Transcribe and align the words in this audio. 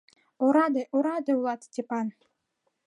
Ораде, 0.45 0.83
ораде 0.95 1.31
улат, 1.39 1.61
Степан. 1.67 2.07